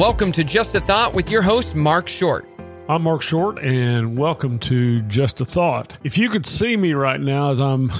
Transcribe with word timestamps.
Welcome 0.00 0.32
to 0.32 0.44
Just 0.44 0.74
a 0.74 0.80
Thought 0.80 1.12
with 1.12 1.28
your 1.28 1.42
host, 1.42 1.74
Mark 1.74 2.08
Short. 2.08 2.48
I'm 2.88 3.02
Mark 3.02 3.20
Short, 3.20 3.58
and 3.58 4.16
welcome 4.16 4.58
to 4.60 5.02
Just 5.02 5.42
a 5.42 5.44
Thought. 5.44 5.98
If 6.02 6.16
you 6.16 6.30
could 6.30 6.46
see 6.46 6.74
me 6.74 6.94
right 6.94 7.20
now 7.20 7.50
as 7.50 7.60
I'm 7.60 7.92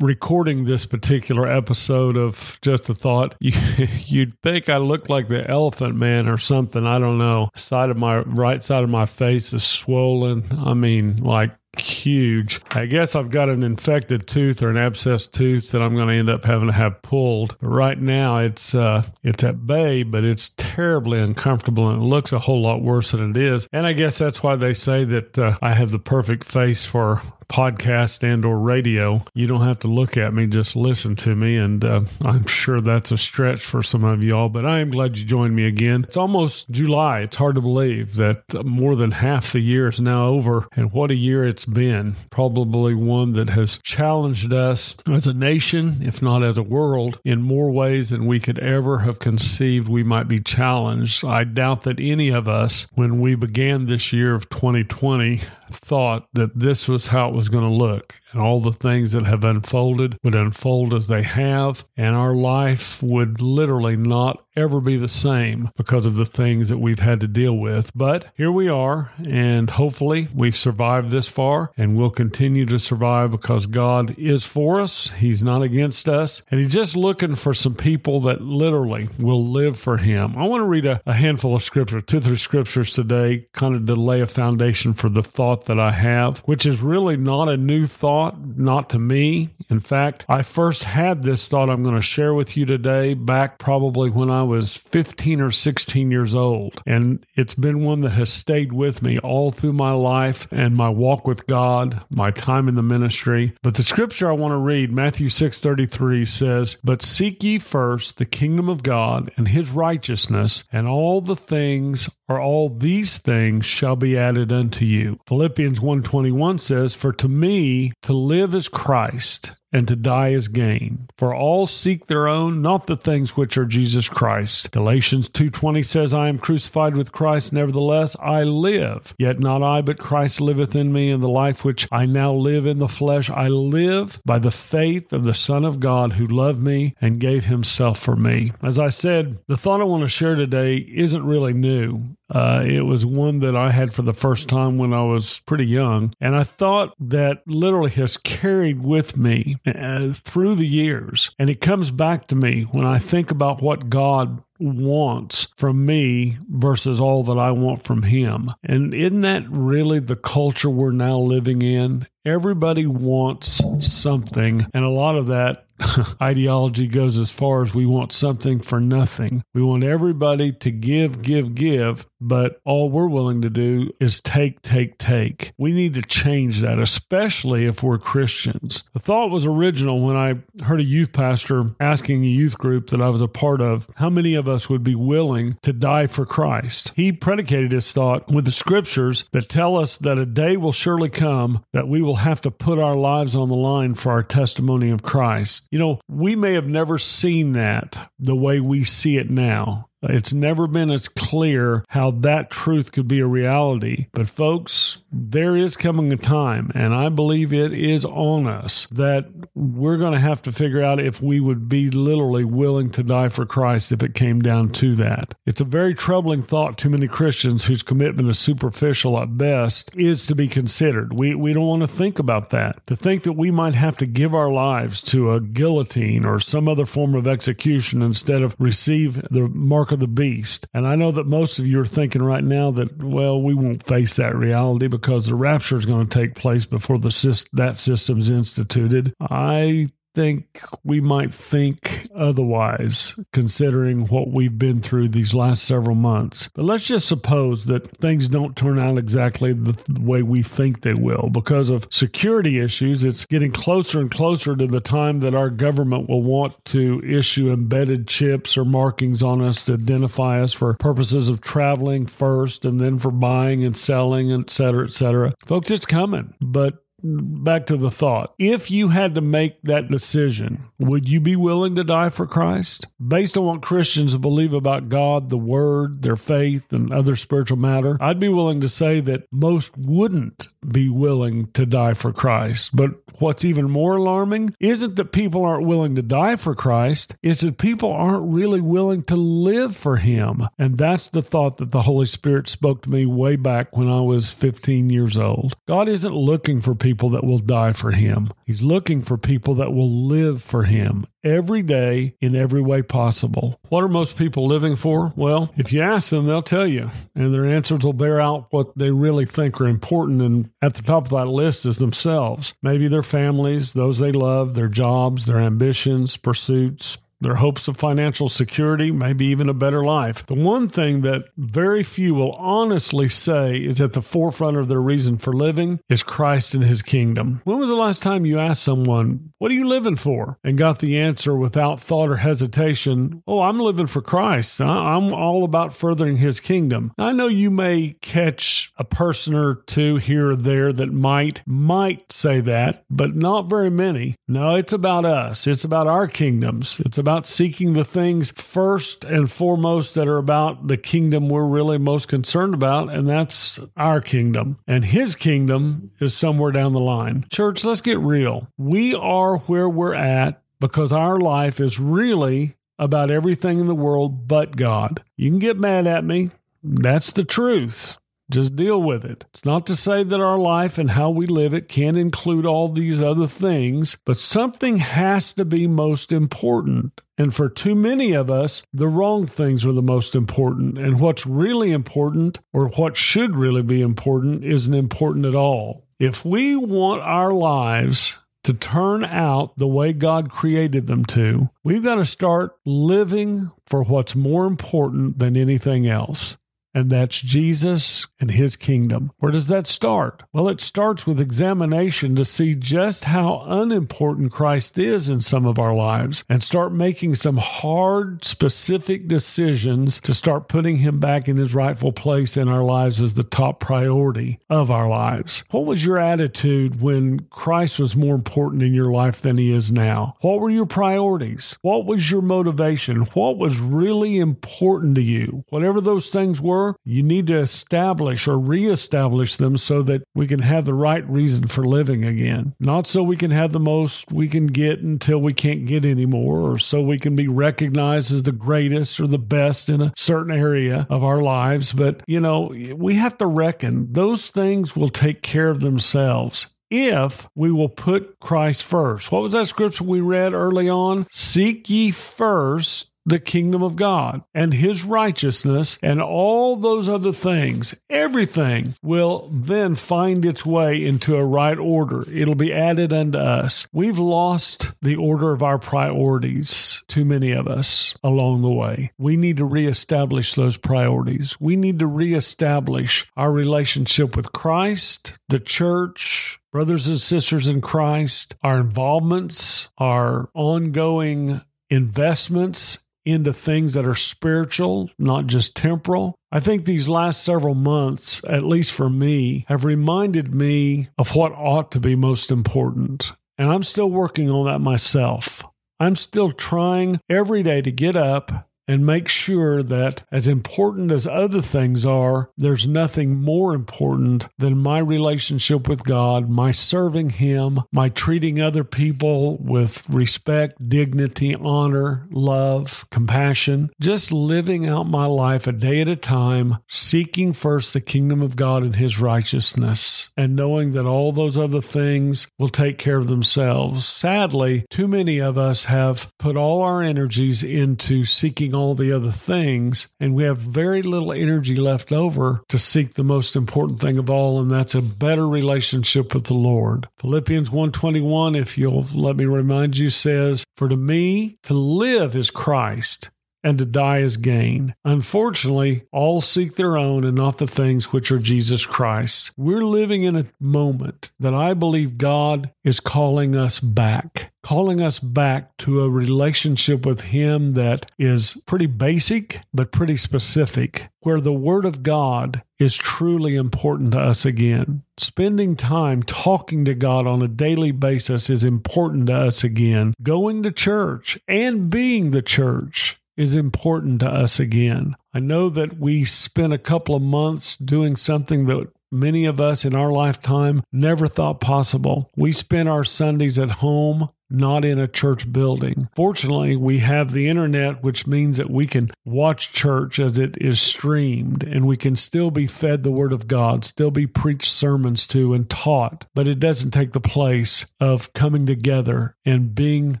recording 0.00 0.64
this 0.64 0.86
particular 0.86 1.50
episode 1.50 2.16
of 2.16 2.58
Just 2.62 2.88
a 2.88 2.94
Thought, 2.94 3.34
you, 3.40 3.52
you'd 4.06 4.38
think 4.42 4.68
I 4.68 4.78
look 4.78 5.08
like 5.08 5.28
the 5.28 5.48
Elephant 5.48 5.96
Man 5.96 6.28
or 6.28 6.38
something. 6.38 6.86
I 6.86 6.98
don't 6.98 7.18
know. 7.18 7.50
Side 7.54 7.90
of 7.90 7.96
my 7.96 8.18
right 8.18 8.62
side 8.62 8.84
of 8.84 8.90
my 8.90 9.06
face 9.06 9.52
is 9.52 9.64
swollen. 9.64 10.48
I 10.58 10.74
mean, 10.74 11.18
like 11.18 11.52
huge. 11.78 12.60
I 12.70 12.86
guess 12.86 13.14
I've 13.14 13.30
got 13.30 13.48
an 13.48 13.62
infected 13.62 14.26
tooth 14.26 14.62
or 14.62 14.70
an 14.70 14.76
abscessed 14.76 15.32
tooth 15.32 15.70
that 15.70 15.82
I'm 15.82 15.94
going 15.94 16.08
to 16.08 16.14
end 16.14 16.30
up 16.30 16.44
having 16.44 16.68
to 16.68 16.72
have 16.72 17.02
pulled. 17.02 17.56
But 17.60 17.68
right 17.68 17.98
now 17.98 18.38
it's 18.38 18.74
uh, 18.74 19.02
it's 19.22 19.44
at 19.44 19.66
bay, 19.66 20.02
but 20.02 20.24
it's 20.24 20.50
terribly 20.56 21.20
uncomfortable 21.20 21.88
and 21.88 22.02
it 22.02 22.06
looks 22.06 22.32
a 22.32 22.38
whole 22.38 22.62
lot 22.62 22.82
worse 22.82 23.12
than 23.12 23.30
it 23.30 23.36
is. 23.36 23.68
And 23.72 23.86
I 23.86 23.92
guess 23.92 24.18
that's 24.18 24.42
why 24.42 24.56
they 24.56 24.74
say 24.74 25.04
that 25.04 25.38
uh, 25.38 25.58
I 25.62 25.74
have 25.74 25.90
the 25.90 25.98
perfect 25.98 26.44
face 26.44 26.84
for 26.84 27.22
podcast 27.48 28.22
and 28.22 28.44
or 28.44 28.58
radio 28.58 29.24
you 29.34 29.46
don't 29.46 29.66
have 29.66 29.78
to 29.78 29.88
look 29.88 30.16
at 30.16 30.34
me 30.34 30.46
just 30.46 30.76
listen 30.76 31.16
to 31.16 31.34
me 31.34 31.56
and 31.56 31.84
uh, 31.84 32.00
i'm 32.24 32.46
sure 32.46 32.80
that's 32.80 33.10
a 33.10 33.18
stretch 33.18 33.64
for 33.64 33.82
some 33.82 34.04
of 34.04 34.22
y'all 34.22 34.48
but 34.48 34.66
i 34.66 34.80
am 34.80 34.90
glad 34.90 35.16
you 35.16 35.24
joined 35.24 35.54
me 35.54 35.66
again. 35.66 36.02
It's 36.04 36.16
almost 36.16 36.70
july. 36.70 37.20
It's 37.20 37.36
hard 37.36 37.54
to 37.54 37.60
believe 37.60 38.16
that 38.16 38.42
more 38.64 38.96
than 38.96 39.12
half 39.12 39.52
the 39.52 39.60
year 39.60 39.88
is 39.88 40.00
now 40.00 40.26
over 40.26 40.66
and 40.74 40.92
what 40.92 41.10
a 41.10 41.14
year 41.14 41.46
it's 41.46 41.64
been. 41.64 42.16
Probably 42.30 42.94
one 42.94 43.32
that 43.34 43.50
has 43.50 43.78
challenged 43.82 44.52
us 44.52 44.96
as 45.08 45.26
a 45.26 45.34
nation 45.34 45.98
if 46.02 46.22
not 46.22 46.42
as 46.42 46.58
a 46.58 46.62
world 46.62 47.20
in 47.24 47.42
more 47.42 47.70
ways 47.70 48.10
than 48.10 48.26
we 48.26 48.40
could 48.40 48.58
ever 48.58 49.00
have 49.00 49.18
conceived 49.18 49.88
we 49.88 50.02
might 50.02 50.28
be 50.28 50.40
challenged. 50.40 51.24
I 51.24 51.44
doubt 51.44 51.82
that 51.82 52.00
any 52.00 52.30
of 52.30 52.48
us 52.48 52.86
when 52.94 53.20
we 53.20 53.34
began 53.34 53.86
this 53.86 54.12
year 54.12 54.34
of 54.34 54.48
2020 54.48 55.40
thought 55.70 56.26
that 56.32 56.58
this 56.58 56.88
was 56.88 57.08
how 57.08 57.28
it 57.28 57.34
going 57.48 57.62
to 57.62 57.70
look 57.70 58.20
and 58.32 58.40
all 58.40 58.60
the 58.60 58.72
things 58.72 59.12
that 59.12 59.26
have 59.26 59.44
unfolded 59.44 60.18
would 60.24 60.34
unfold 60.34 60.92
as 60.92 61.06
they 61.06 61.22
have, 61.22 61.84
and 61.96 62.16
our 62.16 62.34
life 62.34 63.02
would 63.02 63.40
literally 63.40 63.96
not 63.96 64.44
ever 64.58 64.80
be 64.80 64.96
the 64.96 65.08
same 65.08 65.70
because 65.76 66.06
of 66.06 66.16
the 66.16 66.26
things 66.26 66.68
that 66.68 66.78
we've 66.78 66.98
had 66.98 67.20
to 67.20 67.28
deal 67.28 67.56
with. 67.56 67.90
But 67.94 68.28
here 68.34 68.52
we 68.52 68.68
are, 68.68 69.12
and 69.26 69.70
hopefully 69.70 70.28
we've 70.34 70.56
survived 70.56 71.10
this 71.10 71.28
far, 71.28 71.72
and 71.76 71.96
we'll 71.96 72.10
continue 72.10 72.66
to 72.66 72.78
survive 72.78 73.30
because 73.30 73.66
God 73.66 74.18
is 74.18 74.44
for 74.44 74.80
us, 74.80 75.08
He's 75.18 75.42
not 75.42 75.62
against 75.62 76.08
us, 76.08 76.42
and 76.50 76.60
He's 76.60 76.72
just 76.72 76.96
looking 76.96 77.34
for 77.34 77.54
some 77.54 77.74
people 77.74 78.20
that 78.22 78.40
literally 78.40 79.08
will 79.18 79.46
live 79.46 79.78
for 79.78 79.96
Him. 79.96 80.36
I 80.36 80.44
want 80.44 80.60
to 80.60 80.66
read 80.66 80.86
a, 80.86 81.00
a 81.06 81.14
handful 81.14 81.54
of 81.54 81.62
scripture, 81.62 82.00
two, 82.00 82.20
three 82.20 82.36
scriptures 82.36 82.92
today, 82.92 83.46
kind 83.52 83.74
of 83.74 83.86
to 83.86 83.94
lay 83.94 84.20
a 84.20 84.26
foundation 84.26 84.92
for 84.92 85.08
the 85.08 85.22
thought 85.22 85.66
that 85.66 85.78
I 85.78 85.92
have, 85.92 86.40
which 86.40 86.66
is 86.66 86.82
really 86.82 87.16
not 87.16 87.48
a 87.48 87.56
new 87.56 87.86
thought 87.86 88.08
thought, 88.08 88.56
not 88.56 88.88
to 88.90 88.98
me. 88.98 89.50
In 89.68 89.80
fact, 89.80 90.24
I 90.28 90.42
first 90.42 90.84
had 90.84 91.22
this 91.22 91.46
thought 91.46 91.68
I'm 91.68 91.82
going 91.82 91.94
to 91.94 92.00
share 92.00 92.32
with 92.32 92.56
you 92.56 92.64
today 92.64 93.14
back 93.14 93.58
probably 93.58 94.10
when 94.10 94.30
I 94.30 94.42
was 94.48 94.76
15 94.76 95.40
or 95.40 95.50
16 95.50 96.10
years 96.10 96.34
old. 96.34 96.82
And 96.86 97.24
it's 97.36 97.54
been 97.54 97.84
one 97.84 98.00
that 98.00 98.12
has 98.12 98.32
stayed 98.32 98.72
with 98.72 99.02
me 99.02 99.18
all 99.18 99.52
through 99.52 99.74
my 99.74 99.92
life 99.92 100.48
and 100.50 100.76
my 100.76 100.88
walk 100.88 101.26
with 101.26 101.46
God, 101.46 102.02
my 102.10 102.30
time 102.30 102.68
in 102.68 102.74
the 102.74 102.82
ministry. 102.82 103.54
But 103.62 103.74
the 103.74 103.82
scripture 103.82 104.28
I 104.28 104.34
want 104.34 104.52
to 104.52 104.58
read, 104.58 104.90
Matthew 104.90 105.28
6:33 105.28 106.24
says, 106.24 106.78
"But 106.82 107.02
seek 107.02 107.44
ye 107.44 107.58
first 107.58 108.16
the 108.16 108.24
kingdom 108.24 108.68
of 108.68 108.82
God 108.82 109.30
and 109.36 109.48
his 109.48 109.70
righteousness, 109.70 110.64
and 110.72 110.88
all 110.88 111.20
the 111.20 111.36
things 111.36 112.08
or 112.28 112.40
all 112.40 112.68
these 112.68 113.18
things 113.18 113.66
shall 113.66 113.96
be 113.96 114.16
added 114.16 114.52
unto 114.52 114.84
you." 114.84 115.18
Philippians 115.28 115.80
1:21 115.80 116.58
says, 116.58 116.94
"For 116.94 117.12
to 117.12 117.28
me 117.28 117.92
to 118.02 118.12
live 118.12 118.54
is 118.54 118.68
Christ, 118.68 119.52
and 119.72 119.86
to 119.88 119.96
die 119.96 120.30
is 120.30 120.48
gain. 120.48 121.08
For 121.16 121.34
all 121.34 121.66
seek 121.66 122.06
their 122.06 122.28
own, 122.28 122.62
not 122.62 122.86
the 122.86 122.96
things 122.96 123.36
which 123.36 123.58
are 123.58 123.64
Jesus 123.64 124.08
Christ. 124.08 124.70
Galatians 124.70 125.28
2:20 125.28 125.84
says, 125.84 126.14
I 126.14 126.28
am 126.28 126.38
crucified 126.38 126.96
with 126.96 127.12
Christ, 127.12 127.52
nevertheless 127.52 128.16
I 128.20 128.42
live. 128.42 129.14
Yet 129.18 129.40
not 129.40 129.62
I, 129.62 129.82
but 129.82 129.98
Christ 129.98 130.40
liveth 130.40 130.74
in 130.74 130.92
me, 130.92 131.10
and 131.10 131.22
the 131.22 131.28
life 131.28 131.64
which 131.64 131.88
I 131.92 132.06
now 132.06 132.32
live 132.32 132.66
in 132.66 132.78
the 132.78 132.88
flesh, 132.88 133.30
I 133.30 133.48
live 133.48 134.20
by 134.24 134.38
the 134.38 134.50
faith 134.50 135.12
of 135.12 135.24
the 135.24 135.34
Son 135.34 135.64
of 135.64 135.80
God 135.80 136.14
who 136.14 136.26
loved 136.26 136.62
me 136.62 136.94
and 137.00 137.20
gave 137.20 137.46
himself 137.46 137.98
for 137.98 138.16
me. 138.16 138.52
As 138.62 138.78
I 138.78 138.88
said, 138.88 139.38
the 139.46 139.56
thought 139.56 139.80
I 139.80 139.84
want 139.84 140.02
to 140.02 140.08
share 140.08 140.34
today 140.34 140.76
isn't 140.76 141.24
really 141.24 141.52
new. 141.52 142.16
Uh, 142.32 142.62
it 142.66 142.82
was 142.82 143.06
one 143.06 143.40
that 143.40 143.56
I 143.56 143.70
had 143.70 143.92
for 143.94 144.02
the 144.02 144.12
first 144.12 144.48
time 144.48 144.78
when 144.78 144.92
I 144.92 145.02
was 145.04 145.40
pretty 145.40 145.66
young. 145.66 146.12
And 146.20 146.36
I 146.36 146.44
thought 146.44 146.94
that 147.00 147.42
literally 147.46 147.90
has 147.92 148.16
carried 148.16 148.82
with 148.82 149.16
me 149.16 149.58
uh, 149.66 150.12
through 150.12 150.56
the 150.56 150.66
years. 150.66 151.30
And 151.38 151.48
it 151.48 151.60
comes 151.60 151.90
back 151.90 152.26
to 152.28 152.36
me 152.36 152.62
when 152.62 152.84
I 152.84 152.98
think 152.98 153.30
about 153.30 153.62
what 153.62 153.88
God 153.88 154.42
wants 154.60 155.48
from 155.56 155.86
me 155.86 156.38
versus 156.48 157.00
all 157.00 157.22
that 157.22 157.38
I 157.38 157.52
want 157.52 157.84
from 157.84 158.02
him. 158.02 158.52
And 158.64 158.92
isn't 158.92 159.20
that 159.20 159.48
really 159.48 160.00
the 160.00 160.16
culture 160.16 160.70
we're 160.70 160.90
now 160.90 161.18
living 161.18 161.62
in? 161.62 162.06
Everybody 162.24 162.84
wants 162.84 163.62
something, 163.80 164.66
and 164.74 164.84
a 164.84 164.90
lot 164.90 165.16
of 165.16 165.28
that 165.28 165.67
ideology 166.22 166.86
goes 166.86 167.18
as 167.18 167.30
far 167.30 167.62
as 167.62 167.74
we 167.74 167.86
want 167.86 168.12
something 168.12 168.60
for 168.60 168.80
nothing. 168.80 169.42
We 169.54 169.62
want 169.62 169.84
everybody 169.84 170.52
to 170.52 170.70
give, 170.70 171.22
give, 171.22 171.54
give, 171.54 172.06
but 172.20 172.60
all 172.64 172.90
we're 172.90 173.08
willing 173.08 173.42
to 173.42 173.50
do 173.50 173.90
is 174.00 174.20
take, 174.20 174.62
take, 174.62 174.98
take. 174.98 175.52
We 175.56 175.72
need 175.72 175.94
to 175.94 176.02
change 176.02 176.60
that, 176.60 176.78
especially 176.78 177.66
if 177.66 177.82
we're 177.82 177.98
Christians. 177.98 178.82
The 178.92 179.00
thought 179.00 179.30
was 179.30 179.46
original 179.46 180.00
when 180.00 180.16
I 180.16 180.64
heard 180.64 180.80
a 180.80 180.84
youth 180.84 181.12
pastor 181.12 181.70
asking 181.80 182.24
a 182.24 182.28
youth 182.28 182.58
group 182.58 182.90
that 182.90 183.00
I 183.00 183.08
was 183.08 183.20
a 183.20 183.28
part 183.28 183.60
of 183.60 183.88
how 183.96 184.10
many 184.10 184.34
of 184.34 184.48
us 184.48 184.68
would 184.68 184.82
be 184.82 184.94
willing 184.94 185.58
to 185.62 185.72
die 185.72 186.06
for 186.06 186.26
Christ. 186.26 186.92
He 186.96 187.12
predicated 187.12 187.72
his 187.72 187.92
thought 187.92 188.28
with 188.28 188.44
the 188.44 188.52
scriptures 188.52 189.24
that 189.32 189.48
tell 189.48 189.76
us 189.76 189.96
that 189.98 190.18
a 190.18 190.26
day 190.26 190.56
will 190.56 190.72
surely 190.72 191.08
come 191.08 191.64
that 191.72 191.88
we 191.88 192.02
will 192.02 192.16
have 192.16 192.40
to 192.42 192.50
put 192.50 192.78
our 192.78 192.96
lives 192.96 193.36
on 193.36 193.48
the 193.48 193.56
line 193.56 193.94
for 193.94 194.12
our 194.12 194.22
testimony 194.22 194.90
of 194.90 195.02
Christ. 195.02 195.67
You 195.70 195.78
know, 195.78 196.00
we 196.08 196.34
may 196.34 196.54
have 196.54 196.68
never 196.68 196.98
seen 196.98 197.52
that 197.52 198.10
the 198.18 198.34
way 198.34 198.60
we 198.60 198.84
see 198.84 199.18
it 199.18 199.30
now. 199.30 199.88
It's 200.02 200.32
never 200.32 200.66
been 200.66 200.90
as 200.90 201.08
clear 201.08 201.84
how 201.88 202.12
that 202.12 202.50
truth 202.50 202.92
could 202.92 203.08
be 203.08 203.20
a 203.20 203.26
reality. 203.26 204.06
But, 204.12 204.28
folks, 204.28 204.98
there 205.10 205.56
is 205.56 205.76
coming 205.76 206.12
a 206.12 206.16
time, 206.16 206.70
and 206.74 206.94
I 206.94 207.08
believe 207.08 207.52
it 207.52 207.72
is 207.72 208.04
on 208.04 208.46
us, 208.46 208.86
that 208.92 209.26
we're 209.54 209.96
going 209.96 210.12
to 210.12 210.20
have 210.20 210.42
to 210.42 210.52
figure 210.52 210.82
out 210.82 211.00
if 211.00 211.20
we 211.20 211.40
would 211.40 211.68
be 211.68 211.90
literally 211.90 212.44
willing 212.44 212.90
to 212.92 213.02
die 213.02 213.28
for 213.28 213.44
Christ 213.44 213.90
if 213.90 214.02
it 214.02 214.14
came 214.14 214.40
down 214.40 214.70
to 214.74 214.94
that. 214.96 215.34
It's 215.46 215.60
a 215.60 215.64
very 215.64 215.94
troubling 215.94 216.42
thought 216.42 216.78
to 216.78 216.90
many 216.90 217.08
Christians 217.08 217.64
whose 217.64 217.82
commitment 217.82 218.28
is 218.28 218.38
superficial 218.38 219.18
at 219.18 219.36
best 219.36 219.90
is 219.94 220.26
to 220.26 220.34
be 220.34 220.46
considered. 220.46 221.18
We, 221.18 221.34
we 221.34 221.52
don't 221.52 221.66
want 221.66 221.82
to 221.82 221.88
think 221.88 222.18
about 222.18 222.50
that. 222.50 222.86
To 222.86 222.96
think 222.96 223.24
that 223.24 223.32
we 223.32 223.50
might 223.50 223.74
have 223.74 223.96
to 223.98 224.06
give 224.06 224.34
our 224.34 224.50
lives 224.50 225.02
to 225.02 225.32
a 225.32 225.40
guillotine 225.40 226.24
or 226.24 226.38
some 226.38 226.68
other 226.68 226.86
form 226.86 227.14
of 227.14 227.26
execution 227.26 228.02
instead 228.02 228.42
of 228.42 228.54
receive 228.58 229.22
the 229.30 229.48
mark 229.48 229.87
mark 229.88 229.92
of 229.92 230.00
the 230.00 230.06
beast. 230.06 230.66
And 230.74 230.86
I 230.86 230.96
know 230.96 231.12
that 231.12 231.26
most 231.26 231.58
of 231.58 231.66
you 231.66 231.80
are 231.80 231.86
thinking 231.86 232.22
right 232.22 232.44
now 232.44 232.70
that, 232.72 233.02
well, 233.02 233.40
we 233.40 233.54
won't 233.54 233.82
face 233.82 234.16
that 234.16 234.36
reality 234.36 234.86
because 234.86 235.26
the 235.26 235.34
rapture 235.34 235.78
is 235.78 235.86
going 235.86 236.06
to 236.06 236.18
take 236.18 236.34
place 236.34 236.66
before 236.66 236.98
the 236.98 237.08
that 237.52 237.78
system's 237.78 238.30
instituted. 238.30 239.14
I 239.20 239.88
think 240.14 240.60
we 240.84 241.00
might 241.00 241.32
think 241.32 242.08
otherwise, 242.14 243.14
considering 243.32 244.06
what 244.06 244.30
we've 244.30 244.58
been 244.58 244.80
through 244.80 245.08
these 245.08 245.34
last 245.34 245.64
several 245.64 245.94
months. 245.94 246.48
But 246.54 246.64
let's 246.64 246.84
just 246.84 247.08
suppose 247.08 247.66
that 247.66 247.96
things 247.98 248.28
don't 248.28 248.56
turn 248.56 248.78
out 248.78 248.98
exactly 248.98 249.52
the, 249.52 249.76
way 250.00 250.22
we 250.22 250.42
think 250.42 250.82
they 250.82 250.94
will. 250.94 251.28
Because 251.30 251.70
of 251.70 251.86
security 251.90 252.58
issues, 252.58 253.04
it's 253.04 253.26
getting 253.26 253.52
closer 253.52 254.00
and 254.00 254.10
closer 254.10 254.56
to 254.56 254.66
the 254.66 254.80
time 254.80 255.18
that 255.20 255.34
our 255.34 255.50
government 255.50 256.08
will 256.08 256.22
want 256.22 256.54
to 256.66 257.02
issue 257.04 257.52
embedded 257.52 258.08
chips 258.08 258.56
or 258.56 258.64
markings 258.64 259.22
on 259.22 259.42
us 259.42 259.64
to 259.64 259.74
identify 259.74 260.40
us 260.40 260.52
for 260.52 260.74
purposes 260.74 261.28
of 261.28 261.40
traveling 261.40 262.06
first 262.06 262.64
and 262.64 262.80
then 262.80 262.98
for 262.98 263.10
buying 263.10 263.64
and 263.64 263.76
selling, 263.76 264.32
et 264.32 264.50
cetera, 264.50 264.84
et 264.84 264.92
cetera. 264.92 265.34
Folks, 265.46 265.70
it's 265.70 265.86
coming. 265.86 266.34
But 266.40 266.74
back 267.02 267.66
to 267.66 267.76
the 267.76 267.90
thought. 267.90 268.34
If 268.38 268.70
you 268.70 268.88
had 268.88 269.14
to 269.14 269.20
make 269.20 269.60
that 269.62 269.88
decision, 269.88 270.64
would 270.78 271.08
you 271.08 271.20
be 271.20 271.36
willing 271.36 271.74
to 271.76 271.84
die 271.84 272.10
for 272.10 272.26
Christ? 272.26 272.86
Based 273.04 273.36
on 273.36 273.44
what 273.44 273.62
Christians 273.62 274.16
believe 274.16 274.52
about 274.52 274.88
God, 274.88 275.30
the 275.30 275.38
Word, 275.38 276.02
their 276.02 276.16
faith, 276.16 276.72
and 276.72 276.92
other 276.92 277.16
spiritual 277.16 277.58
matter, 277.58 277.96
I'd 278.00 278.18
be 278.18 278.28
willing 278.28 278.60
to 278.60 278.68
say 278.68 279.00
that 279.00 279.26
most 279.30 279.76
wouldn't 279.76 280.48
be 280.66 280.88
willing 280.88 281.50
to 281.52 281.64
die 281.66 281.94
for 281.94 282.12
Christ. 282.12 282.74
But 282.74 282.90
what's 283.20 283.44
even 283.44 283.70
more 283.70 283.96
alarming 283.96 284.54
isn't 284.60 284.96
that 284.96 285.12
people 285.12 285.44
aren't 285.44 285.66
willing 285.66 285.94
to 285.94 286.02
die 286.02 286.36
for 286.36 286.54
Christ, 286.54 287.16
it's 287.22 287.40
that 287.40 287.58
people 287.58 287.92
aren't 287.92 288.32
really 288.32 288.60
willing 288.60 289.02
to 289.04 289.16
live 289.16 289.76
for 289.76 289.96
Him. 289.96 290.48
And 290.58 290.78
that's 290.78 291.08
the 291.08 291.22
thought 291.22 291.58
that 291.58 291.70
the 291.70 291.82
Holy 291.82 292.06
Spirit 292.06 292.48
spoke 292.48 292.82
to 292.82 292.90
me 292.90 293.06
way 293.06 293.36
back 293.36 293.76
when 293.76 293.88
I 293.88 294.00
was 294.00 294.30
15 294.30 294.90
years 294.90 295.18
old. 295.18 295.56
God 295.66 295.88
isn't 295.88 296.14
looking 296.14 296.60
for 296.60 296.74
people 296.88 297.10
that 297.10 297.22
will 297.22 297.38
die 297.38 297.74
for 297.74 297.90
Him, 297.90 298.32
He's 298.46 298.62
looking 298.62 299.02
for 299.02 299.18
people 299.18 299.52
that 299.56 299.74
will 299.74 299.90
live 299.90 300.42
for 300.42 300.62
Him 300.62 301.06
every 301.22 301.62
day 301.62 302.14
in 302.22 302.34
every 302.34 302.62
way 302.62 302.80
possible. 302.80 303.60
What 303.68 303.84
are 303.84 303.88
most 303.88 304.16
people 304.16 304.46
living 304.46 304.74
for? 304.74 305.12
Well, 305.14 305.52
if 305.58 305.70
you 305.70 305.82
ask 305.82 306.08
them, 306.08 306.24
they'll 306.24 306.40
tell 306.40 306.66
you, 306.66 306.90
and 307.14 307.34
their 307.34 307.44
answers 307.44 307.84
will 307.84 307.92
bear 307.92 308.22
out 308.22 308.46
what 308.52 308.78
they 308.78 308.90
really 308.90 309.26
think 309.26 309.60
are 309.60 309.68
important. 309.68 310.22
And 310.22 310.50
at 310.62 310.72
the 310.74 310.82
top 310.82 311.04
of 311.04 311.10
that 311.10 311.26
list 311.26 311.66
is 311.66 311.76
themselves. 311.76 312.54
Maybe 312.62 312.88
their 312.88 313.02
families, 313.02 313.74
those 313.74 313.98
they 313.98 314.12
love, 314.12 314.54
their 314.54 314.68
jobs, 314.68 315.26
their 315.26 315.40
ambitions, 315.40 316.16
pursuits, 316.16 316.96
their 317.20 317.36
hopes 317.36 317.68
of 317.68 317.76
financial 317.76 318.28
security, 318.28 318.90
maybe 318.90 319.26
even 319.26 319.48
a 319.48 319.54
better 319.54 319.82
life. 319.82 320.24
The 320.26 320.34
one 320.34 320.68
thing 320.68 321.00
that 321.02 321.24
very 321.36 321.82
few 321.82 322.14
will 322.14 322.32
honestly 322.32 323.08
say 323.08 323.56
is 323.56 323.80
at 323.80 323.92
the 323.94 324.02
forefront 324.02 324.56
of 324.56 324.68
their 324.68 324.80
reason 324.80 325.18
for 325.18 325.32
living 325.32 325.80
is 325.88 326.02
Christ 326.02 326.54
and 326.54 326.62
his 326.64 326.82
kingdom. 326.82 327.40
When 327.44 327.58
was 327.58 327.68
the 327.68 327.74
last 327.74 328.02
time 328.02 328.24
you 328.24 328.38
asked 328.38 328.62
someone, 328.62 329.32
What 329.38 329.50
are 329.50 329.54
you 329.54 329.66
living 329.66 329.96
for? 329.96 330.38
and 330.44 330.56
got 330.56 330.78
the 330.78 330.98
answer 330.98 331.36
without 331.36 331.80
thought 331.80 332.08
or 332.08 332.16
hesitation, 332.16 333.22
Oh, 333.26 333.40
I'm 333.40 333.58
living 333.58 333.86
for 333.88 334.00
Christ. 334.00 334.60
I'm 334.60 335.12
all 335.12 335.44
about 335.44 335.74
furthering 335.74 336.18
his 336.18 336.40
kingdom. 336.40 336.92
I 336.98 337.12
know 337.12 337.26
you 337.26 337.50
may 337.50 337.96
catch 338.00 338.72
a 338.78 338.84
person 338.84 339.34
or 339.34 339.56
two 339.66 339.96
here 339.96 340.30
or 340.30 340.36
there 340.36 340.72
that 340.72 340.92
might 340.92 341.42
might 341.46 342.12
say 342.12 342.40
that, 342.40 342.84
but 342.88 343.16
not 343.16 343.48
very 343.48 343.70
many. 343.70 344.14
No, 344.28 344.54
it's 344.54 344.72
about 344.72 345.04
us. 345.04 345.46
It's 345.46 345.64
about 345.64 345.86
our 345.86 346.06
kingdoms. 346.06 346.80
It's 346.84 346.98
about 346.98 347.07
about 347.08 347.24
seeking 347.24 347.72
the 347.72 347.86
things 347.86 348.32
first 348.32 349.02
and 349.02 349.32
foremost 349.32 349.94
that 349.94 350.06
are 350.06 350.18
about 350.18 350.68
the 350.68 350.76
kingdom 350.76 351.26
we're 351.26 351.42
really 351.42 351.78
most 351.78 352.06
concerned 352.06 352.52
about, 352.52 352.92
and 352.92 353.08
that's 353.08 353.58
our 353.78 354.02
kingdom. 354.02 354.58
And 354.66 354.84
his 354.84 355.16
kingdom 355.16 355.90
is 356.00 356.14
somewhere 356.14 356.52
down 356.52 356.74
the 356.74 356.80
line. 356.80 357.24
Church, 357.32 357.64
let's 357.64 357.80
get 357.80 357.98
real. 357.98 358.48
We 358.58 358.94
are 358.94 359.38
where 359.38 359.70
we're 359.70 359.94
at 359.94 360.42
because 360.60 360.92
our 360.92 361.18
life 361.18 361.60
is 361.60 361.80
really 361.80 362.56
about 362.78 363.10
everything 363.10 363.58
in 363.58 363.68
the 363.68 363.74
world 363.74 364.28
but 364.28 364.54
God. 364.54 365.02
You 365.16 365.30
can 365.30 365.38
get 365.38 365.56
mad 365.56 365.86
at 365.86 366.04
me. 366.04 366.30
That's 366.62 367.12
the 367.12 367.24
truth. 367.24 367.96
Just 368.30 368.56
deal 368.56 368.82
with 368.82 369.04
it. 369.04 369.24
It's 369.30 369.46
not 369.46 369.66
to 369.66 369.76
say 369.76 370.02
that 370.02 370.20
our 370.20 370.38
life 370.38 370.76
and 370.76 370.90
how 370.90 371.08
we 371.08 371.26
live 371.26 371.54
it 371.54 371.68
can't 371.68 371.96
include 371.96 372.44
all 372.44 372.68
these 372.68 373.00
other 373.00 373.26
things, 373.26 373.96
but 374.04 374.18
something 374.18 374.78
has 374.78 375.32
to 375.34 375.46
be 375.46 375.66
most 375.66 376.12
important. 376.12 377.00
And 377.16 377.34
for 377.34 377.48
too 377.48 377.74
many 377.74 378.12
of 378.12 378.30
us, 378.30 378.62
the 378.72 378.86
wrong 378.86 379.26
things 379.26 379.64
are 379.64 379.72
the 379.72 379.82
most 379.82 380.14
important. 380.14 380.78
And 380.78 381.00
what's 381.00 381.26
really 381.26 381.72
important, 381.72 382.38
or 382.52 382.68
what 382.68 382.96
should 382.96 383.34
really 383.34 383.62
be 383.62 383.80
important, 383.80 384.44
isn't 384.44 384.74
important 384.74 385.24
at 385.24 385.34
all. 385.34 385.86
If 385.98 386.24
we 386.24 386.54
want 386.54 387.02
our 387.02 387.32
lives 387.32 388.18
to 388.44 388.52
turn 388.52 389.04
out 389.04 389.56
the 389.56 389.66
way 389.66 389.92
God 389.92 390.30
created 390.30 390.86
them 390.86 391.04
to, 391.06 391.48
we've 391.64 391.82
got 391.82 391.96
to 391.96 392.04
start 392.04 392.56
living 392.64 393.50
for 393.66 393.82
what's 393.82 394.14
more 394.14 394.46
important 394.46 395.18
than 395.18 395.36
anything 395.36 395.88
else 395.88 396.36
and 396.78 396.90
that's 396.90 397.20
Jesus 397.20 398.06
and 398.20 398.30
his 398.30 398.54
kingdom. 398.54 399.10
Where 399.18 399.32
does 399.32 399.48
that 399.48 399.66
start? 399.66 400.22
Well, 400.32 400.48
it 400.48 400.60
starts 400.60 401.06
with 401.06 401.20
examination 401.20 402.14
to 402.14 402.24
see 402.24 402.54
just 402.54 403.04
how 403.04 403.42
unimportant 403.46 404.30
Christ 404.30 404.78
is 404.78 405.08
in 405.08 405.20
some 405.20 405.44
of 405.44 405.58
our 405.58 405.74
lives 405.74 406.24
and 406.28 406.42
start 406.42 406.72
making 406.72 407.16
some 407.16 407.38
hard, 407.38 408.24
specific 408.24 409.08
decisions 409.08 410.00
to 410.02 410.14
start 410.14 410.48
putting 410.48 410.78
him 410.78 411.00
back 411.00 411.28
in 411.28 411.36
his 411.36 411.52
rightful 411.52 411.92
place 411.92 412.36
in 412.36 412.48
our 412.48 412.62
lives 412.62 413.02
as 413.02 413.14
the 413.14 413.24
top 413.24 413.58
priority 413.58 414.38
of 414.48 414.70
our 414.70 414.88
lives. 414.88 415.42
What 415.50 415.66
was 415.66 415.84
your 415.84 415.98
attitude 415.98 416.80
when 416.80 417.20
Christ 417.30 417.80
was 417.80 417.96
more 417.96 418.14
important 418.14 418.62
in 418.62 418.72
your 418.72 418.92
life 418.92 419.20
than 419.20 419.36
he 419.36 419.52
is 419.52 419.72
now? 419.72 420.14
What 420.20 420.40
were 420.40 420.50
your 420.50 420.66
priorities? 420.66 421.58
What 421.62 421.86
was 421.86 422.08
your 422.10 422.22
motivation? 422.22 423.02
What 423.14 423.36
was 423.36 423.58
really 423.58 424.18
important 424.18 424.94
to 424.94 425.02
you? 425.02 425.44
Whatever 425.48 425.80
those 425.80 426.10
things 426.10 426.40
were, 426.40 426.67
you 426.84 427.02
need 427.02 427.26
to 427.28 427.38
establish 427.38 428.26
or 428.28 428.38
reestablish 428.38 429.36
them 429.36 429.56
so 429.56 429.82
that 429.82 430.02
we 430.14 430.26
can 430.26 430.40
have 430.40 430.64
the 430.64 430.74
right 430.74 431.08
reason 431.08 431.46
for 431.46 431.64
living 431.64 432.04
again. 432.04 432.54
Not 432.60 432.86
so 432.86 433.02
we 433.02 433.16
can 433.16 433.30
have 433.30 433.52
the 433.52 433.60
most 433.60 434.10
we 434.10 434.28
can 434.28 434.46
get 434.46 434.80
until 434.80 435.20
we 435.20 435.32
can't 435.32 435.66
get 435.66 435.84
anymore, 435.84 436.40
or 436.50 436.58
so 436.58 436.80
we 436.80 436.98
can 436.98 437.16
be 437.16 437.28
recognized 437.28 438.12
as 438.12 438.22
the 438.22 438.32
greatest 438.32 439.00
or 439.00 439.06
the 439.06 439.18
best 439.18 439.68
in 439.68 439.82
a 439.82 439.92
certain 439.96 440.36
area 440.36 440.86
of 440.90 441.04
our 441.04 441.20
lives. 441.20 441.72
But, 441.72 442.02
you 442.06 442.20
know, 442.20 442.52
we 442.76 442.94
have 442.94 443.18
to 443.18 443.26
reckon 443.26 443.92
those 443.92 444.28
things 444.28 444.74
will 444.74 444.88
take 444.88 445.22
care 445.22 445.48
of 445.48 445.60
themselves 445.60 446.48
if 446.70 447.28
we 447.34 447.50
will 447.50 447.68
put 447.68 448.20
Christ 448.20 448.62
first. 448.62 449.10
What 449.10 449.22
was 449.22 449.32
that 449.32 449.46
scripture 449.46 449.84
we 449.84 450.00
read 450.00 450.34
early 450.34 450.68
on? 450.68 451.06
Seek 451.10 451.70
ye 451.70 451.90
first 451.90 452.90
the 453.08 453.18
kingdom 453.18 453.62
of 453.62 453.76
God 453.76 454.22
and 454.34 454.52
his 454.52 454.84
righteousness 454.84 455.78
and 455.82 456.00
all 456.00 456.56
those 456.56 456.88
other 456.88 457.12
things, 457.12 457.74
everything 457.88 458.74
will 458.82 459.30
then 459.32 459.74
find 459.74 460.24
its 460.24 460.44
way 460.44 460.84
into 460.84 461.16
a 461.16 461.24
right 461.24 461.58
order. 461.58 462.04
It'll 462.10 462.34
be 462.34 462.52
added 462.52 462.92
unto 462.92 463.18
us. 463.18 463.66
We've 463.72 463.98
lost 463.98 464.72
the 464.82 464.96
order 464.96 465.32
of 465.32 465.42
our 465.42 465.58
priorities, 465.58 466.84
too 466.88 467.04
many 467.04 467.32
of 467.32 467.48
us 467.48 467.94
along 468.04 468.42
the 468.42 468.50
way. 468.50 468.92
We 468.98 469.16
need 469.16 469.38
to 469.38 469.44
reestablish 469.44 470.34
those 470.34 470.56
priorities. 470.56 471.40
We 471.40 471.56
need 471.56 471.78
to 471.78 471.86
reestablish 471.86 473.10
our 473.16 473.32
relationship 473.32 474.16
with 474.16 474.32
Christ, 474.32 475.18
the 475.28 475.40
church, 475.40 476.38
brothers 476.52 476.88
and 476.88 477.00
sisters 477.00 477.46
in 477.46 477.60
Christ, 477.60 478.34
our 478.42 478.60
involvements, 478.60 479.68
our 479.78 480.28
ongoing 480.34 481.40
investments 481.70 482.78
into 483.08 483.32
things 483.32 483.74
that 483.74 483.86
are 483.86 483.94
spiritual, 483.94 484.90
not 484.98 485.26
just 485.26 485.56
temporal. 485.56 486.14
I 486.30 486.40
think 486.40 486.64
these 486.64 486.88
last 486.88 487.24
several 487.24 487.54
months, 487.54 488.22
at 488.28 488.44
least 488.44 488.72
for 488.72 488.90
me, 488.90 489.44
have 489.48 489.64
reminded 489.64 490.34
me 490.34 490.88
of 490.98 491.16
what 491.16 491.32
ought 491.32 491.72
to 491.72 491.80
be 491.80 491.96
most 491.96 492.30
important. 492.30 493.12
And 493.38 493.50
I'm 493.50 493.64
still 493.64 493.90
working 493.90 494.30
on 494.30 494.46
that 494.46 494.58
myself. 494.60 495.44
I'm 495.80 495.96
still 495.96 496.32
trying 496.32 497.00
every 497.08 497.42
day 497.42 497.62
to 497.62 497.70
get 497.70 497.96
up 497.96 498.47
and 498.68 498.84
make 498.84 499.08
sure 499.08 499.62
that, 499.62 500.04
as 500.12 500.28
important 500.28 500.92
as 500.92 501.06
other 501.06 501.40
things 501.40 501.86
are, 501.86 502.30
there's 502.36 502.66
nothing 502.66 503.20
more 503.20 503.54
important 503.54 504.28
than 504.36 504.58
my 504.58 504.78
relationship 504.78 505.66
with 505.66 505.82
God, 505.84 506.28
my 506.28 506.50
serving 506.52 507.10
Him, 507.10 507.60
my 507.72 507.88
treating 507.88 508.40
other 508.40 508.62
people 508.62 509.38
with 509.38 509.88
respect, 509.88 510.68
dignity, 510.68 511.34
honor, 511.34 512.06
love, 512.10 512.84
compassion, 512.90 513.70
just 513.80 514.12
living 514.12 514.68
out 514.68 514.86
my 514.86 515.06
life 515.06 515.46
a 515.46 515.52
day 515.52 515.80
at 515.80 515.88
a 515.88 515.96
time, 515.96 516.58
seeking 516.68 517.32
first 517.32 517.72
the 517.72 517.80
kingdom 517.80 518.20
of 518.22 518.36
God 518.36 518.62
and 518.62 518.76
His 518.76 519.00
righteousness, 519.00 520.10
and 520.16 520.36
knowing 520.36 520.72
that 520.72 520.84
all 520.84 521.12
those 521.12 521.38
other 521.38 521.62
things 521.62 522.28
will 522.38 522.48
take 522.48 522.76
care 522.76 522.98
of 522.98 523.06
themselves. 523.06 523.86
Sadly, 523.86 524.66
too 524.68 524.86
many 524.86 525.18
of 525.18 525.38
us 525.38 525.64
have 525.64 526.10
put 526.18 526.36
all 526.36 526.62
our 526.62 526.82
energies 526.82 527.42
into 527.42 528.04
seeking 528.04 528.54
all 528.58 528.74
the 528.74 528.92
other 528.92 529.10
things, 529.10 529.88
and 530.00 530.14
we 530.14 530.24
have 530.24 530.40
very 530.40 530.82
little 530.82 531.12
energy 531.12 531.56
left 531.56 531.92
over 531.92 532.42
to 532.48 532.58
seek 532.58 532.94
the 532.94 533.04
most 533.04 533.36
important 533.36 533.80
thing 533.80 533.96
of 533.96 534.10
all, 534.10 534.40
and 534.40 534.50
that's 534.50 534.74
a 534.74 534.82
better 534.82 535.26
relationship 535.26 536.12
with 536.14 536.24
the 536.24 536.34
Lord. 536.34 536.88
Philippians 536.98 537.50
1:21, 537.50 538.34
if 538.34 538.58
you'll 538.58 538.86
let 538.94 539.16
me 539.16 539.24
remind 539.24 539.78
you, 539.78 539.88
says, 539.90 540.44
"For 540.56 540.68
to 540.68 540.76
me 540.76 541.36
to 541.44 541.54
live 541.54 542.14
is 542.14 542.30
Christ, 542.30 543.10
and 543.42 543.58
to 543.58 543.64
die 543.64 543.98
is 543.98 544.16
gain. 544.16 544.74
Unfortunately, 544.84 545.84
all 545.92 546.20
seek 546.20 546.56
their 546.56 546.76
own 546.76 547.04
and 547.04 547.16
not 547.16 547.38
the 547.38 547.46
things 547.46 547.92
which 547.92 548.10
are 548.10 548.18
Jesus 548.18 548.66
Christ. 548.66 549.32
We're 549.36 549.64
living 549.64 550.02
in 550.02 550.16
a 550.16 550.26
moment 550.40 551.10
that 551.18 551.34
I 551.34 551.54
believe 551.54 551.98
God 551.98 552.50
is 552.64 552.80
calling 552.80 553.36
us 553.36 553.60
back 553.60 554.32
calling 554.48 554.80
us 554.80 554.98
back 554.98 555.54
to 555.58 555.82
a 555.82 555.90
relationship 555.90 556.86
with 556.86 557.02
Him 557.02 557.50
that 557.50 557.90
is 557.98 558.42
pretty 558.46 558.64
basic, 558.64 559.40
but 559.52 559.72
pretty 559.72 559.96
specific, 559.98 560.88
where 561.00 561.20
the 561.20 561.34
Word 561.34 561.66
of 561.66 561.82
God 561.82 562.42
is 562.58 562.74
truly 562.74 563.36
important 563.36 563.92
to 563.92 564.00
us 564.00 564.24
again. 564.24 564.84
Spending 564.96 565.54
time 565.54 566.02
talking 566.02 566.64
to 566.64 566.74
God 566.74 567.06
on 567.06 567.20
a 567.20 567.28
daily 567.28 567.72
basis 567.72 568.30
is 568.30 568.42
important 568.42 569.06
to 569.06 569.14
us 569.14 569.44
again. 569.44 569.92
Going 570.02 570.42
to 570.44 570.50
church 570.50 571.18
and 571.28 571.68
being 571.68 572.10
the 572.10 572.22
church 572.22 572.97
is 573.18 573.34
important 573.34 574.00
to 574.00 574.08
us 574.08 574.38
again. 574.38 574.94
I 575.12 575.18
know 575.18 575.50
that 575.50 575.78
we 575.78 576.04
spent 576.04 576.52
a 576.52 576.58
couple 576.58 576.94
of 576.94 577.02
months 577.02 577.56
doing 577.56 577.96
something 577.96 578.46
that 578.46 578.68
many 578.92 579.26
of 579.26 579.40
us 579.40 579.64
in 579.64 579.74
our 579.74 579.90
lifetime 579.90 580.60
never 580.72 581.08
thought 581.08 581.40
possible. 581.40 582.10
We 582.16 582.30
spent 582.30 582.68
our 582.68 582.84
Sundays 582.84 583.38
at 583.38 583.50
home 583.50 584.08
not 584.30 584.64
in 584.64 584.78
a 584.78 584.88
church 584.88 585.30
building. 585.32 585.88
Fortunately, 585.94 586.56
we 586.56 586.78
have 586.78 587.12
the 587.12 587.28
internet, 587.28 587.82
which 587.82 588.06
means 588.06 588.36
that 588.36 588.50
we 588.50 588.66
can 588.66 588.90
watch 589.04 589.52
church 589.52 589.98
as 589.98 590.18
it 590.18 590.36
is 590.40 590.60
streamed 590.60 591.44
and 591.44 591.66
we 591.66 591.76
can 591.76 591.96
still 591.96 592.30
be 592.30 592.46
fed 592.46 592.82
the 592.82 592.90
Word 592.90 593.12
of 593.12 593.28
God, 593.28 593.64
still 593.64 593.90
be 593.90 594.06
preached 594.06 594.50
sermons 594.50 595.06
to 595.08 595.34
and 595.34 595.48
taught, 595.48 596.06
but 596.14 596.26
it 596.26 596.40
doesn't 596.40 596.70
take 596.70 596.92
the 596.92 597.00
place 597.00 597.66
of 597.80 598.12
coming 598.12 598.46
together 598.46 599.16
and 599.24 599.54
being 599.54 600.00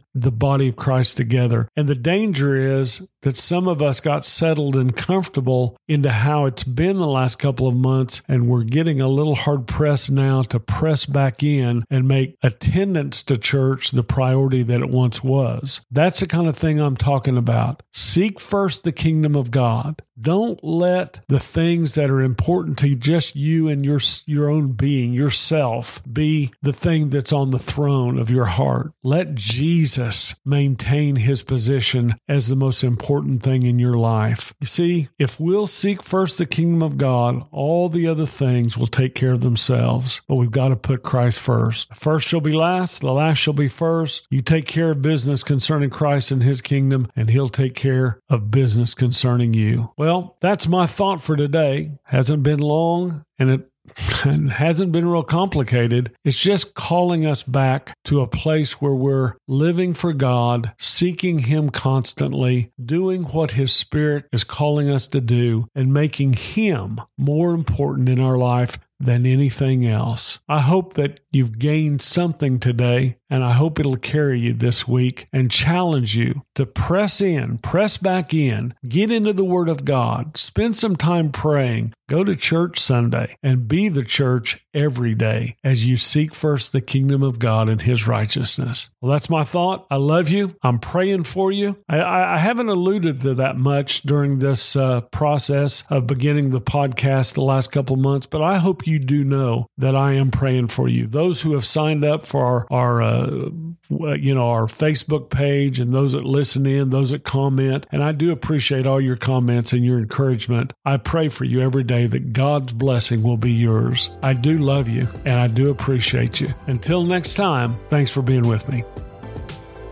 the 0.14 0.32
body 0.32 0.68
of 0.68 0.76
Christ 0.76 1.16
together. 1.16 1.68
And 1.76 1.88
the 1.88 1.94
danger 1.94 2.56
is 2.56 3.08
that 3.28 3.36
some 3.36 3.68
of 3.68 3.82
us 3.82 4.00
got 4.00 4.24
settled 4.24 4.74
and 4.74 4.96
comfortable 4.96 5.76
into 5.86 6.10
how 6.10 6.46
it's 6.46 6.64
been 6.64 6.96
the 6.96 7.06
last 7.06 7.38
couple 7.38 7.68
of 7.68 7.74
months, 7.74 8.22
and 8.26 8.48
we're 8.48 8.62
getting 8.62 9.02
a 9.02 9.08
little 9.08 9.34
hard 9.34 9.66
pressed 9.66 10.10
now 10.10 10.40
to 10.40 10.58
press 10.58 11.04
back 11.04 11.42
in 11.42 11.84
and 11.90 12.08
make 12.08 12.38
attendance 12.42 13.22
to 13.22 13.36
church 13.36 13.90
the 13.90 14.02
priority 14.02 14.62
that 14.62 14.80
it 14.80 14.88
once 14.88 15.22
was. 15.22 15.82
That's 15.90 16.20
the 16.20 16.26
kind 16.26 16.46
of 16.46 16.56
thing 16.56 16.80
I'm 16.80 16.96
talking 16.96 17.36
about. 17.36 17.82
Seek 17.92 18.40
first 18.40 18.82
the 18.82 18.92
kingdom 18.92 19.36
of 19.36 19.50
God. 19.50 20.00
Don't 20.20 20.62
let 20.64 21.20
the 21.28 21.38
things 21.38 21.94
that 21.94 22.10
are 22.10 22.20
important 22.20 22.78
to 22.78 22.94
just 22.96 23.36
you 23.36 23.68
and 23.68 23.84
your 23.84 24.00
your 24.26 24.48
own 24.48 24.72
being, 24.72 25.12
yourself, 25.12 26.02
be 26.10 26.50
the 26.62 26.72
thing 26.72 27.10
that's 27.10 27.32
on 27.32 27.50
the 27.50 27.58
throne 27.58 28.18
of 28.18 28.30
your 28.30 28.46
heart. 28.46 28.92
Let 29.02 29.34
Jesus 29.34 30.34
maintain 30.44 31.16
his 31.16 31.42
position 31.42 32.16
as 32.28 32.48
the 32.48 32.56
most 32.56 32.82
important 32.82 33.42
thing 33.42 33.64
in 33.64 33.78
your 33.78 33.96
life. 33.96 34.52
You 34.60 34.66
see, 34.66 35.08
if 35.18 35.38
we'll 35.38 35.66
seek 35.66 36.02
first 36.02 36.38
the 36.38 36.46
kingdom 36.46 36.82
of 36.82 36.98
God, 36.98 37.46
all 37.52 37.88
the 37.88 38.08
other 38.08 38.26
things 38.26 38.76
will 38.76 38.86
take 38.86 39.14
care 39.14 39.32
of 39.32 39.42
themselves. 39.42 40.20
But 40.26 40.36
we've 40.36 40.50
got 40.50 40.68
to 40.68 40.76
put 40.76 41.02
Christ 41.02 41.38
first. 41.38 41.94
First 41.94 42.26
shall 42.26 42.40
be 42.40 42.52
last, 42.52 43.00
the 43.00 43.12
last 43.12 43.38
shall 43.38 43.54
be 43.54 43.68
first. 43.68 44.26
You 44.30 44.40
take 44.40 44.66
care 44.66 44.90
of 44.90 45.02
business 45.02 45.42
concerning 45.42 45.90
Christ 45.90 46.30
and 46.30 46.42
his 46.42 46.60
kingdom, 46.60 47.08
and 47.14 47.30
he'll 47.30 47.48
take 47.48 47.74
care 47.74 48.20
of 48.28 48.50
business 48.50 48.94
concerning 48.94 49.54
you. 49.54 49.92
Well, 49.96 50.07
well, 50.08 50.38
that's 50.40 50.66
my 50.66 50.86
thought 50.86 51.22
for 51.22 51.36
today. 51.36 51.90
Hasn't 52.04 52.42
been 52.42 52.60
long 52.60 53.26
and 53.38 53.50
it 53.50 53.70
hasn't 54.52 54.90
been 54.90 55.06
real 55.06 55.22
complicated. 55.22 56.12
It's 56.24 56.40
just 56.40 56.72
calling 56.72 57.26
us 57.26 57.42
back 57.42 57.94
to 58.06 58.22
a 58.22 58.26
place 58.26 58.80
where 58.80 58.94
we're 58.94 59.34
living 59.46 59.92
for 59.92 60.14
God, 60.14 60.72
seeking 60.78 61.40
Him 61.40 61.68
constantly, 61.68 62.70
doing 62.82 63.24
what 63.24 63.52
His 63.52 63.74
Spirit 63.74 64.24
is 64.32 64.44
calling 64.44 64.88
us 64.88 65.06
to 65.08 65.20
do, 65.20 65.68
and 65.74 65.92
making 65.92 66.32
Him 66.32 67.02
more 67.18 67.52
important 67.52 68.08
in 68.08 68.18
our 68.18 68.38
life 68.38 68.78
than 69.00 69.26
anything 69.26 69.86
else. 69.86 70.40
I 70.48 70.60
hope 70.60 70.94
that 70.94 71.20
you've 71.30 71.58
gained 71.58 72.02
something 72.02 72.58
today, 72.58 73.16
and 73.30 73.44
I 73.44 73.52
hope 73.52 73.78
it'll 73.78 73.96
carry 73.96 74.40
you 74.40 74.52
this 74.52 74.88
week 74.88 75.26
and 75.32 75.50
challenge 75.50 76.16
you 76.16 76.42
to 76.56 76.66
press 76.66 77.20
in, 77.20 77.58
press 77.58 77.96
back 77.96 78.34
in, 78.34 78.74
get 78.88 79.10
into 79.10 79.32
the 79.32 79.44
Word 79.44 79.68
of 79.68 79.84
God, 79.84 80.36
spend 80.36 80.76
some 80.76 80.96
time 80.96 81.30
praying, 81.30 81.94
go 82.08 82.24
to 82.24 82.34
church 82.34 82.80
Sunday, 82.80 83.36
and 83.42 83.68
be 83.68 83.88
the 83.88 84.04
church 84.04 84.64
every 84.74 85.14
day 85.14 85.56
as 85.62 85.88
you 85.88 85.96
seek 85.96 86.34
first 86.34 86.72
the 86.72 86.80
kingdom 86.80 87.22
of 87.22 87.38
God 87.38 87.68
and 87.68 87.82
His 87.82 88.06
righteousness. 88.06 88.90
Well, 89.00 89.12
that's 89.12 89.30
my 89.30 89.44
thought. 89.44 89.86
I 89.90 89.96
love 89.96 90.28
you. 90.28 90.56
I'm 90.62 90.78
praying 90.78 91.24
for 91.24 91.52
you. 91.52 91.76
I, 91.88 92.34
I 92.34 92.38
haven't 92.38 92.68
alluded 92.68 93.20
to 93.22 93.34
that 93.34 93.56
much 93.56 94.02
during 94.02 94.38
this 94.38 94.74
uh, 94.74 95.02
process 95.02 95.84
of 95.90 96.06
beginning 96.06 96.50
the 96.50 96.60
podcast 96.60 97.34
the 97.34 97.42
last 97.42 97.70
couple 97.70 97.96
months, 97.96 98.26
but 98.26 98.42
I 98.42 98.56
hope 98.56 98.86
you 98.86 98.98
do 98.98 99.22
know 99.22 99.68
that 99.76 99.94
I 99.94 100.14
am 100.14 100.30
praying 100.30 100.68
for 100.68 100.88
you. 100.88 101.06
Those 101.06 101.42
who 101.42 101.52
have 101.52 101.66
signed 101.66 102.04
up 102.04 102.26
for 102.26 102.44
our, 102.44 102.66
our 102.70 103.02
uh, 103.02 103.50
you 103.90 104.34
know, 104.34 104.50
our 104.50 104.66
Facebook 104.66 105.30
page 105.30 105.80
and 105.80 105.94
those 105.94 106.12
that 106.12 106.24
listen 106.24 106.66
in, 106.66 106.90
those 106.90 107.10
that 107.10 107.24
comment, 107.24 107.86
and 107.90 108.02
I 108.02 108.12
do 108.12 108.32
appreciate 108.32 108.86
all 108.86 109.00
your 109.00 109.16
comments 109.16 109.72
and 109.72 109.84
your 109.84 109.98
encouragement. 109.98 110.72
I 110.84 110.96
pray 110.96 111.28
for 111.28 111.44
you 111.44 111.60
every 111.60 111.84
day 111.84 111.97
that 112.06 112.32
God's 112.32 112.72
blessing 112.72 113.22
will 113.22 113.36
be 113.36 113.52
yours. 113.52 114.10
I 114.22 114.32
do 114.32 114.58
love 114.58 114.88
you 114.88 115.08
and 115.24 115.40
I 115.40 115.46
do 115.46 115.70
appreciate 115.70 116.40
you. 116.40 116.54
Until 116.66 117.02
next 117.02 117.34
time, 117.34 117.76
thanks 117.88 118.10
for 118.10 118.22
being 118.22 118.46
with 118.46 118.68
me. 118.68 118.84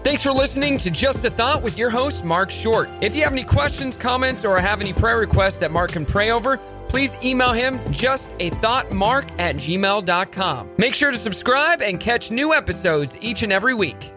Thanks 0.04 0.22
for 0.22 0.30
listening 0.30 0.78
to 0.78 0.90
Just 0.90 1.24
a 1.24 1.30
Thought 1.30 1.62
with 1.62 1.76
your 1.76 1.90
host, 1.90 2.24
Mark 2.24 2.50
Short. 2.50 2.88
If 3.00 3.16
you 3.16 3.24
have 3.24 3.32
any 3.32 3.42
questions, 3.42 3.96
comments, 3.96 4.44
or 4.44 4.60
have 4.60 4.80
any 4.80 4.92
prayer 4.92 5.18
requests 5.18 5.58
that 5.58 5.72
Mark 5.72 5.90
can 5.90 6.06
pray 6.06 6.30
over, 6.30 6.58
please 6.88 7.16
email 7.24 7.52
him 7.52 7.80
just 7.90 8.30
a 8.38 8.50
thought 8.50 8.92
mark 8.92 9.26
at 9.40 9.56
gmail.com. 9.56 10.70
Make 10.78 10.94
sure 10.94 11.10
to 11.10 11.18
subscribe 11.18 11.82
and 11.82 11.98
catch 11.98 12.30
new 12.30 12.54
episodes 12.54 13.16
each 13.20 13.42
and 13.42 13.52
every 13.52 13.74
week. 13.74 14.12